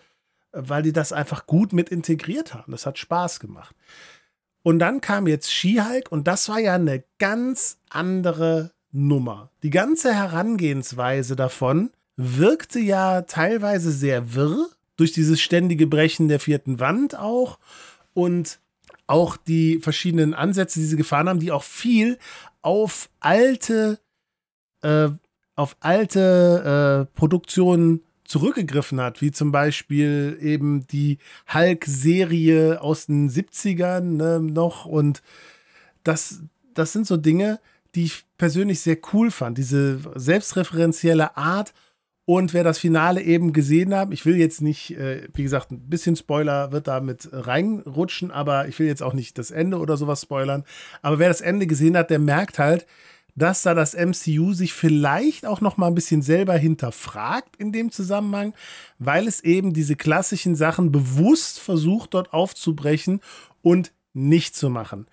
weil 0.53 0.83
die 0.83 0.93
das 0.93 1.11
einfach 1.11 1.45
gut 1.45 1.73
mit 1.73 1.89
integriert 1.89 2.53
haben. 2.53 2.71
Das 2.71 2.85
hat 2.85 2.97
Spaß 2.97 3.39
gemacht. 3.39 3.75
Und 4.61 4.79
dann 4.79 5.01
kam 5.01 5.27
jetzt 5.27 5.51
Skihulk 5.51 6.11
und 6.11 6.27
das 6.27 6.47
war 6.47 6.59
ja 6.59 6.75
eine 6.75 7.03
ganz 7.19 7.79
andere 7.89 8.71
Nummer. 8.91 9.51
Die 9.61 9.71
ganze 9.71 10.13
Herangehensweise 10.13 11.35
davon 11.35 11.91
wirkte 12.15 12.79
ja 12.79 13.23
teilweise 13.23 13.91
sehr 13.91 14.35
wirr, 14.35 14.69
durch 14.95 15.11
dieses 15.11 15.41
ständige 15.41 15.87
Brechen 15.87 16.27
der 16.27 16.39
vierten 16.39 16.79
Wand 16.79 17.17
auch 17.17 17.59
und 18.13 18.59
auch 19.07 19.37
die 19.37 19.79
verschiedenen 19.79 20.33
Ansätze, 20.33 20.79
die 20.79 20.85
sie 20.85 20.95
gefahren 20.95 21.27
haben, 21.27 21.39
die 21.39 21.51
auch 21.51 21.63
viel 21.63 22.19
auf 22.61 23.09
alte 23.19 23.99
äh, 24.81 25.09
auf 25.55 25.75
alte 25.81 27.07
äh, 27.09 27.17
Produktionen 27.17 28.01
zurückgegriffen 28.33 28.99
hat, 28.99 29.21
wie 29.21 29.31
zum 29.31 29.51
Beispiel 29.51 30.39
eben 30.41 30.87
die 30.87 31.19
Hulk-Serie 31.53 32.81
aus 32.81 33.05
den 33.05 33.29
70ern 33.29 33.99
ne, 34.01 34.39
noch. 34.39 34.85
Und 34.85 35.21
das, 36.03 36.41
das 36.73 36.93
sind 36.93 37.05
so 37.05 37.15
Dinge, 37.15 37.59
die 37.93 38.05
ich 38.05 38.23
persönlich 38.39 38.79
sehr 38.81 38.97
cool 39.13 39.29
fand. 39.29 39.59
Diese 39.59 39.99
selbstreferenzielle 40.15 41.37
Art. 41.37 41.75
Und 42.25 42.55
wer 42.55 42.63
das 42.63 42.79
Finale 42.79 43.21
eben 43.21 43.53
gesehen 43.53 43.93
hat, 43.93 44.11
ich 44.11 44.25
will 44.25 44.37
jetzt 44.37 44.63
nicht, 44.63 44.97
äh, 44.97 45.27
wie 45.35 45.43
gesagt, 45.43 45.69
ein 45.69 45.87
bisschen 45.87 46.15
Spoiler 46.15 46.71
wird 46.71 46.87
da 46.87 47.01
mit 47.01 47.29
reinrutschen, 47.31 48.31
aber 48.31 48.67
ich 48.67 48.79
will 48.79 48.87
jetzt 48.87 49.03
auch 49.03 49.13
nicht 49.13 49.37
das 49.37 49.51
Ende 49.51 49.77
oder 49.77 49.95
sowas 49.95 50.23
spoilern. 50.23 50.63
Aber 51.03 51.19
wer 51.19 51.27
das 51.27 51.41
Ende 51.41 51.67
gesehen 51.67 51.95
hat, 51.95 52.09
der 52.09 52.19
merkt 52.19 52.57
halt, 52.57 52.87
dass 53.35 53.63
da 53.63 53.73
das 53.73 53.93
MCU 53.93 54.53
sich 54.53 54.73
vielleicht 54.73 55.45
auch 55.45 55.61
noch 55.61 55.77
mal 55.77 55.87
ein 55.87 55.95
bisschen 55.95 56.21
selber 56.21 56.55
hinterfragt 56.55 57.55
in 57.57 57.71
dem 57.71 57.91
Zusammenhang, 57.91 58.53
weil 58.99 59.27
es 59.27 59.43
eben 59.43 59.73
diese 59.73 59.95
klassischen 59.95 60.55
Sachen 60.55 60.91
bewusst 60.91 61.59
versucht 61.59 62.13
dort 62.13 62.33
aufzubrechen 62.33 63.21
und 63.61 63.91
nicht 64.13 64.55
zu 64.55 64.69
machen. 64.69 65.07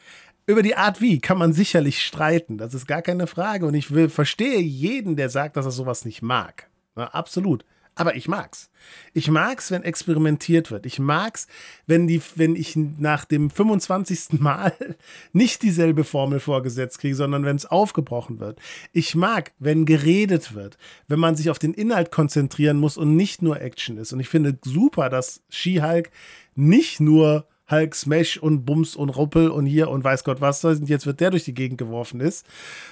Über 0.47 0.63
die 0.63 0.77
Art 0.77 1.01
wie 1.01 1.21
kann 1.21 1.39
man 1.39 1.53
sicherlich 1.53 2.03
streiten, 2.03 2.59
das 2.59 2.75
ist 2.75 2.87
gar 2.87 3.03
keine 3.03 3.27
Frage 3.27 3.67
und 3.67 3.75
ich 3.75 3.93
will, 3.93 4.09
verstehe 4.09 4.61
jeden, 4.61 5.17
der 5.17 5.31
sagt, 5.31 5.57
dass 5.57 5.65
er 5.65 5.71
sowas 5.71 6.05
nicht 6.05 6.23
mag. 6.23 6.69
Ja, 6.97 7.05
absolut. 7.09 7.65
Aber 8.01 8.17
ich 8.17 8.29
mag's. 8.29 8.71
Ich 9.13 9.29
mag's, 9.31 9.71
wenn 9.71 9.83
experimentiert 9.83 10.71
wird. 10.71 10.87
Ich 10.87 10.99
mag's, 10.99 11.47
wenn, 11.87 12.07
die, 12.07 12.23
wenn 12.35 12.57
ich 12.57 12.75
nach 12.75 13.27
dem 13.27 13.51
25. 13.51 14.41
Mal 14.41 14.73
nicht 15.35 15.63
dieselbe 15.63 16.05
Formel 16.05 16.41
vorgesetzt 16.41 16.99
kriege, 16.99 17.15
sondern 17.15 17.45
wenn 17.45 17.57
es 17.57 17.67
aufgebrochen 17.67 18.41
wird. 18.41 18.59
Ich 18.95 19.15
mag, 19.15 19.53
wenn 19.59 19.85
geredet 19.85 20.55
wird, 20.55 20.79
wenn 21.09 21.19
man 21.19 21.37
sich 21.37 21.51
auf 21.51 21.59
den 21.59 21.75
Inhalt 21.75 22.11
konzentrieren 22.11 22.79
muss 22.79 22.97
und 22.97 23.17
nicht 23.17 23.43
nur 23.43 23.61
Action 23.61 23.99
ist. 23.99 24.15
Und 24.15 24.21
ich 24.21 24.31
finde 24.31 24.57
super, 24.65 25.11
dass 25.11 25.43
She-Hulk 25.51 26.11
nicht 26.55 27.01
nur 27.01 27.47
Hulk 27.71 27.95
Smash 27.95 28.39
und 28.39 28.65
Bums 28.65 28.97
und 28.97 29.11
Ruppel 29.11 29.51
und 29.51 29.67
hier 29.67 29.91
und 29.91 30.03
weiß 30.05 30.25
Gott 30.25 30.41
was, 30.41 30.65
und 30.65 30.89
jetzt 30.89 31.05
wird 31.05 31.21
der 31.21 31.29
durch 31.29 31.45
die 31.45 31.53
Gegend 31.53 31.77
geworfen 31.77 32.21
ist, 32.21 32.47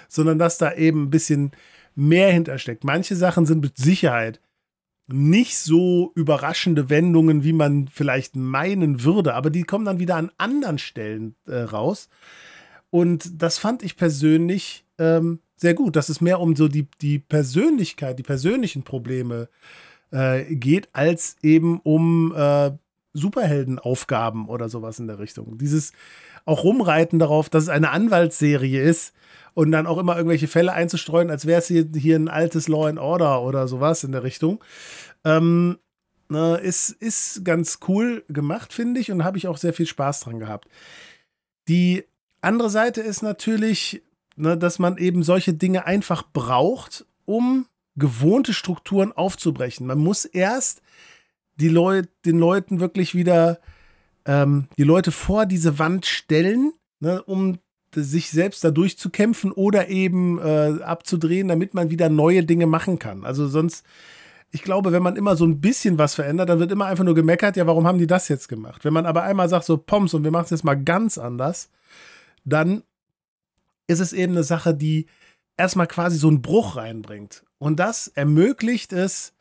sondern 0.07 0.39
dass 0.39 0.59
da 0.59 0.75
eben 0.75 1.05
ein 1.05 1.11
bisschen 1.11 1.53
mehr 1.95 2.31
hintersteckt. 2.31 2.85
Manche 2.85 3.17
Sachen 3.17 3.47
sind 3.47 3.63
mit 3.63 3.79
Sicherheit 3.79 4.39
nicht 5.09 5.57
so 5.57 6.13
überraschende 6.15 6.91
Wendungen, 6.91 7.43
wie 7.43 7.55
man 7.55 7.89
vielleicht 7.89 8.37
meinen 8.37 9.03
würde, 9.05 9.35
aber 9.35 9.51
die 9.51 9.63
kommen 9.63 9.87
dann 9.87 9.99
wieder 9.99 10.17
an 10.17 10.31
anderen 10.37 10.79
Stellen 10.79 11.35
äh, 11.47 11.57
raus. 11.57 12.09
Und 12.91 13.43
das 13.43 13.59
fand 13.59 13.83
ich 13.83 13.97
persönlich 13.97 14.85
ähm, 14.99 15.41
sehr 15.57 15.75
gut, 15.75 15.97
dass 15.97 16.09
es 16.09 16.21
mehr 16.21 16.41
um 16.41 16.55
so 16.57 16.69
die, 16.69 16.87
die 17.01 17.19
Persönlichkeit, 17.19 18.19
die 18.19 18.23
persönlichen 18.23 18.83
Probleme 18.85 19.49
äh, 20.11 20.55
geht, 20.55 20.89
als 20.93 21.37
eben 21.43 21.81
um 21.81 22.35
äh, 22.37 22.71
Superheldenaufgaben 23.15 24.49
oder 24.49 24.69
sowas 24.69 24.99
in 24.99 25.07
der 25.07 25.19
Richtung. 25.19 25.59
Dieses 25.59 25.93
auch 26.45 26.65
rumreiten 26.65 27.19
darauf, 27.19 27.49
dass 27.49 27.65
es 27.65 27.69
eine 27.69 27.91
Anwaltsserie 27.91 28.83
ist 28.83 29.13
und 29.55 29.73
dann 29.73 29.87
auch 29.87 29.99
immer 29.99 30.17
irgendwelche 30.17 30.49
Fälle 30.49 30.73
einzustreuen, 30.73 31.31
als 31.31 31.47
wäre 31.47 31.59
es 31.61 31.67
hier, 31.67 31.87
hier 31.95 32.17
ein 32.17 32.29
altes 32.29 32.69
Law 32.69 32.87
and 32.87 32.99
Order 32.99 33.43
oder 33.43 33.69
sowas 33.69 34.05
in 34.05 34.13
der 34.13 34.23
Richtung. 34.23 34.63
Ähm, 35.25 35.79
ne, 36.29 36.57
ist, 36.57 36.91
ist 36.91 37.45
ganz 37.45 37.81
cool 37.89 38.25
gemacht, 38.29 38.73
finde 38.73 39.01
ich, 39.01 39.11
und 39.11 39.25
habe 39.25 39.39
ich 39.39 39.49
auch 39.49 39.57
sehr 39.57 39.73
viel 39.73 39.87
Spaß 39.87 40.21
dran 40.21 40.39
gehabt. 40.39 40.69
Die 41.69 42.05
andere 42.41 42.71
Seite 42.71 43.01
ist 43.01 43.23
natürlich, 43.23 44.03
ne, 44.37 44.57
dass 44.57 44.79
man 44.79 44.97
eben 44.97 45.23
solche 45.23 45.55
Dinge 45.55 45.87
einfach 45.87 46.23
braucht, 46.33 47.05
um 47.25 47.67
gewohnte 47.97 48.55
Strukturen 48.55 49.13
aufzubrechen. 49.13 49.87
Man 49.87 49.99
muss 49.99 50.25
erst 50.25 50.83
die 51.61 51.69
Leu 51.69 52.03
den 52.25 52.39
Leuten 52.39 52.81
wirklich 52.81 53.15
wieder 53.15 53.59
ähm, 54.25 54.69
die 54.77 54.85
Leute 54.85 55.11
vor 55.11 55.47
diese 55.47 55.79
Wand 55.79 56.07
stellen, 56.07 56.73
ne, 57.01 57.23
um 57.23 57.59
sich 57.95 58.31
selbst 58.31 58.63
da 58.63 58.71
durchzukämpfen 58.71 59.51
oder 59.51 59.89
eben 59.89 60.39
äh, 60.39 60.83
abzudrehen, 60.83 61.49
damit 61.49 61.75
man 61.75 61.91
wieder 61.91 62.11
neue 62.11 62.45
Dinge 62.45 62.67
machen 62.67 62.99
kann. 62.99 63.25
Also 63.25 63.49
sonst, 63.49 63.85
ich 64.51 64.63
glaube, 64.63 64.93
wenn 64.93 65.03
man 65.03 65.17
immer 65.17 65.37
so 65.37 65.47
ein 65.47 65.61
bisschen 65.61 65.99
was 65.99 66.15
verändert, 66.15 66.51
dann 66.51 66.61
wird 66.61 66.71
immer 66.71 66.87
einfach 66.87 67.05
nur 67.05 67.15
gemeckert, 67.15 67.57
ja, 67.57 67.67
warum 67.67 67.87
haben 67.87 67.99
die 67.99 68.07
das 68.07 68.29
jetzt 68.29 68.49
gemacht? 68.49 68.85
Wenn 68.85 68.93
man 68.93 69.07
aber 69.07 69.23
einmal 69.23 69.49
sagt, 69.49 69.65
so 69.65 69.79
Poms 69.79 70.15
und 70.15 70.23
wir 70.23 70.31
machen 70.31 70.45
es 70.45 70.51
jetzt 70.51 70.65
mal 70.65 70.81
ganz 70.81 71.17
anders, 71.17 71.71
dann 72.45 72.83
ist 73.87 74.01
es 74.01 74.13
eben 74.13 74.35
eine 74.35 74.45
Sache, 74.45 74.75
die 74.75 75.07
erstmal 75.57 75.87
quasi 75.87 76.19
so 76.19 76.29
einen 76.29 76.43
Bruch 76.43 76.77
reinbringt. 76.77 77.45
Und 77.59 77.81
das 77.81 78.09
ermöglicht 78.09 78.93
es, 78.93 79.33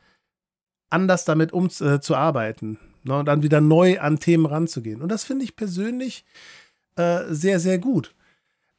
anders 0.90 1.24
damit 1.24 1.52
umzuarbeiten 1.52 2.78
äh, 3.04 3.08
ne, 3.08 3.18
und 3.18 3.26
dann 3.26 3.42
wieder 3.42 3.60
neu 3.60 4.00
an 4.00 4.18
Themen 4.18 4.46
ranzugehen. 4.46 5.02
Und 5.02 5.10
das 5.10 5.24
finde 5.24 5.44
ich 5.44 5.56
persönlich 5.56 6.24
äh, 6.96 7.24
sehr, 7.28 7.60
sehr 7.60 7.78
gut 7.78 8.14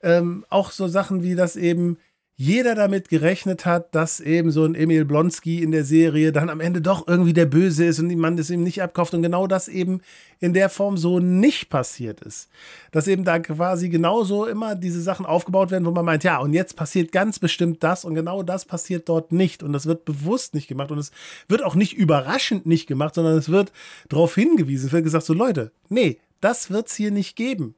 ähm, 0.02 0.46
auch 0.50 0.72
so 0.72 0.88
Sachen 0.88 1.24
wie, 1.24 1.36
dass 1.36 1.56
eben 1.56 1.98
jeder 2.42 2.74
damit 2.74 3.10
gerechnet 3.10 3.66
hat, 3.66 3.94
dass 3.94 4.22
eben 4.22 4.50
so 4.50 4.64
ein 4.64 4.74
Emil 4.74 5.04
Blonsky 5.04 5.62
in 5.62 5.74
der 5.74 5.84
Serie 5.84 6.32
dann 6.32 6.50
am 6.50 6.62
Ende 6.62 6.82
doch 6.82 7.06
irgendwie 7.06 7.34
der 7.34 7.46
Böse 7.46 7.84
ist 7.84 8.00
und 8.00 8.16
man 8.16 8.38
das 8.38 8.50
ihm 8.50 8.64
nicht 8.64 8.82
abkauft 8.82 9.14
und 9.14 9.22
genau 9.22 9.46
das 9.46 9.68
eben 9.68 10.00
in 10.40 10.54
der 10.54 10.70
Form 10.70 10.96
so 10.96 11.20
nicht 11.20 11.70
passiert 11.70 12.22
ist. 12.22 12.48
Dass 12.94 13.10
eben 13.10 13.26
da 13.26 13.40
quasi 13.40 13.90
genauso 13.90 14.46
immer 14.46 14.76
diese 14.76 15.02
Sachen 15.02 15.26
aufgebaut 15.26 15.70
werden, 15.70 15.86
wo 15.86 15.92
man 15.92 16.06
meint, 16.06 16.24
ja, 16.24 16.38
und 16.38 16.54
jetzt 16.54 16.78
passiert 16.78 17.12
ganz 17.12 17.40
bestimmt 17.40 17.84
das 17.84 18.06
und 18.06 18.16
genau 18.16 18.42
das 18.42 18.64
passiert 18.64 19.10
dort 19.10 19.34
nicht 19.34 19.62
und 19.62 19.74
das 19.74 19.86
wird 19.86 20.06
bewusst 20.06 20.54
nicht 20.54 20.70
gemacht 20.70 20.92
und 20.92 20.98
es 20.98 21.12
wird 21.50 21.62
auch 21.62 21.76
nicht 21.76 21.92
überraschend 21.92 22.66
nicht 22.66 22.88
gemacht, 22.88 23.16
sondern 23.16 23.38
es 23.38 23.50
wird 23.50 23.74
darauf 24.08 24.34
hingewiesen, 24.36 24.88
es 24.88 24.94
wird 24.94 25.04
gesagt, 25.04 25.26
so 25.26 25.34
Leute, 25.34 25.74
nee, 25.90 26.20
das 26.40 26.70
wird 26.70 26.88
es 26.88 26.96
hier 26.96 27.12
nicht 27.12 27.36
geben. 27.36 27.76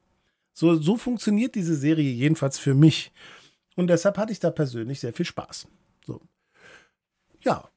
So, 0.54 0.76
so 0.76 0.96
funktioniert 0.96 1.56
diese 1.56 1.74
Serie 1.74 2.12
jedenfalls 2.12 2.60
für 2.60 2.74
mich. 2.74 3.10
Und 3.76 3.88
deshalb 3.88 4.18
hatte 4.18 4.32
ich 4.32 4.40
da 4.40 4.50
persönlich 4.50 5.00
sehr 5.00 5.12
viel 5.12 5.26
Spaß. 5.26 5.66
So. 6.06 6.20
Ja. 7.40 7.68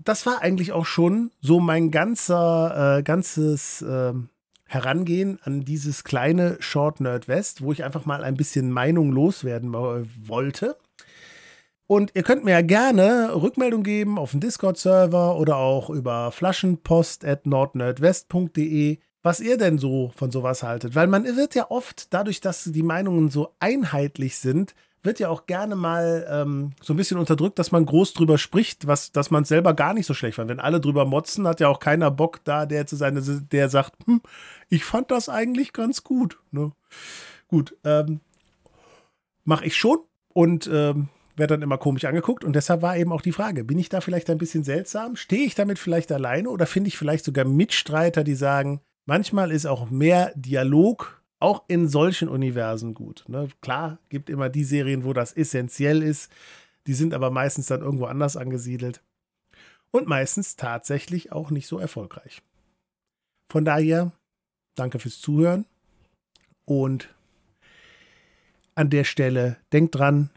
Das 0.00 0.26
war 0.26 0.42
eigentlich 0.42 0.70
auch 0.70 0.86
schon 0.86 1.32
so 1.40 1.58
mein 1.58 1.90
ganzer, 1.90 2.98
äh, 2.98 3.02
ganzes 3.02 3.82
äh, 3.82 4.12
Herangehen 4.64 5.40
an 5.42 5.64
dieses 5.64 6.04
kleine 6.04 6.56
Short 6.60 7.00
Nerd 7.00 7.26
West, 7.26 7.62
wo 7.62 7.72
ich 7.72 7.82
einfach 7.82 8.06
mal 8.06 8.22
ein 8.22 8.36
bisschen 8.36 8.70
Meinung 8.70 9.10
loswerden 9.10 9.72
wollte. 9.72 10.76
Und 11.88 12.12
ihr 12.14 12.22
könnt 12.22 12.44
mir 12.44 12.52
ja 12.52 12.60
gerne 12.60 13.34
Rückmeldung 13.34 13.82
geben 13.82 14.18
auf 14.18 14.30
dem 14.30 14.40
Discord-Server 14.40 15.36
oder 15.36 15.56
auch 15.56 15.90
über 15.90 16.30
flaschenpost 16.30 17.24
at 17.24 17.46
nordnerdwest.de 17.46 18.98
was 19.22 19.40
ihr 19.40 19.58
denn 19.58 19.78
so 19.78 20.12
von 20.14 20.30
sowas 20.30 20.62
haltet. 20.62 20.94
Weil 20.94 21.06
man 21.06 21.24
wird 21.24 21.54
ja 21.54 21.70
oft, 21.70 22.14
dadurch, 22.14 22.40
dass 22.40 22.64
die 22.64 22.82
Meinungen 22.82 23.30
so 23.30 23.54
einheitlich 23.60 24.38
sind, 24.38 24.74
wird 25.02 25.20
ja 25.20 25.28
auch 25.28 25.46
gerne 25.46 25.76
mal 25.76 26.26
ähm, 26.30 26.72
so 26.82 26.92
ein 26.92 26.96
bisschen 26.96 27.18
unterdrückt, 27.18 27.58
dass 27.58 27.72
man 27.72 27.86
groß 27.86 28.14
drüber 28.14 28.38
spricht, 28.38 28.86
was, 28.86 29.12
dass 29.12 29.30
man 29.30 29.42
es 29.42 29.48
selber 29.48 29.74
gar 29.74 29.94
nicht 29.94 30.06
so 30.06 30.14
schlecht 30.14 30.36
fand. 30.36 30.50
Wenn 30.50 30.60
alle 30.60 30.80
drüber 30.80 31.04
motzen, 31.04 31.46
hat 31.46 31.60
ja 31.60 31.68
auch 31.68 31.78
keiner 31.78 32.10
Bock 32.10 32.40
da, 32.44 32.66
der 32.66 32.86
zu 32.86 32.96
seine, 32.96 33.22
der 33.22 33.68
sagt, 33.68 33.94
hm, 34.06 34.20
ich 34.68 34.84
fand 34.84 35.10
das 35.10 35.28
eigentlich 35.28 35.72
ganz 35.72 36.02
gut. 36.04 36.38
Ne? 36.50 36.72
Gut, 37.46 37.76
ähm, 37.84 38.20
mache 39.44 39.64
ich 39.64 39.76
schon 39.76 39.98
und 40.34 40.68
ähm, 40.72 41.08
werde 41.36 41.54
dann 41.54 41.62
immer 41.62 41.78
komisch 41.78 42.04
angeguckt. 42.04 42.44
Und 42.44 42.54
deshalb 42.54 42.82
war 42.82 42.96
eben 42.96 43.12
auch 43.12 43.22
die 43.22 43.32
Frage, 43.32 43.64
bin 43.64 43.78
ich 43.78 43.88
da 43.88 44.00
vielleicht 44.00 44.28
ein 44.30 44.38
bisschen 44.38 44.64
seltsam? 44.64 45.16
Stehe 45.16 45.46
ich 45.46 45.54
damit 45.54 45.78
vielleicht 45.78 46.12
alleine 46.12 46.50
oder 46.50 46.66
finde 46.66 46.88
ich 46.88 46.98
vielleicht 46.98 47.24
sogar 47.24 47.44
Mitstreiter, 47.44 48.24
die 48.24 48.34
sagen, 48.34 48.80
manchmal 49.06 49.52
ist 49.52 49.66
auch 49.66 49.90
mehr 49.90 50.32
Dialog 50.34 51.17
auch 51.40 51.64
in 51.68 51.88
solchen 51.88 52.28
Universen 52.28 52.94
gut. 52.94 53.24
Ne? 53.28 53.48
Klar, 53.60 53.98
gibt 54.08 54.30
immer 54.30 54.48
die 54.48 54.64
Serien, 54.64 55.04
wo 55.04 55.12
das 55.12 55.32
essentiell 55.32 56.02
ist. 56.02 56.32
Die 56.86 56.94
sind 56.94 57.14
aber 57.14 57.30
meistens 57.30 57.66
dann 57.66 57.80
irgendwo 57.80 58.06
anders 58.06 58.36
angesiedelt. 58.36 59.02
Und 59.90 60.06
meistens 60.06 60.56
tatsächlich 60.56 61.32
auch 61.32 61.50
nicht 61.50 61.66
so 61.66 61.78
erfolgreich. 61.78 62.42
Von 63.50 63.64
daher, 63.64 64.12
danke 64.74 64.98
fürs 64.98 65.20
Zuhören. 65.20 65.64
Und 66.64 67.14
an 68.74 68.90
der 68.90 69.04
Stelle, 69.04 69.56
denkt 69.72 69.94
dran, 69.94 70.30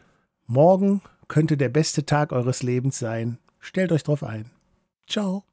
morgen 0.46 1.02
könnte 1.28 1.56
der 1.56 1.68
beste 1.68 2.06
Tag 2.06 2.32
eures 2.32 2.62
Lebens 2.62 2.98
sein. 2.98 3.38
Stellt 3.60 3.92
euch 3.92 4.02
drauf 4.02 4.24
ein. 4.24 4.50
Ciao. 5.06 5.44